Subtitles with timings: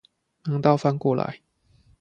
[0.45, 1.41] 忙到翻過來